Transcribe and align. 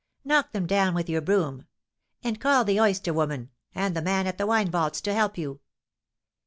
Knock 0.25 0.51
them 0.51 0.65
down 0.65 0.95
with 0.95 1.11
your 1.11 1.21
broom! 1.21 1.67
And 2.23 2.41
call 2.41 2.63
the 2.65 2.81
oyster 2.81 3.13
woman, 3.13 3.51
and 3.75 3.95
the 3.95 4.01
man 4.01 4.25
at 4.25 4.39
the 4.39 4.47
wine 4.47 4.71
vaults, 4.71 4.99
to 5.01 5.13
help 5.13 5.37
you! 5.37 5.59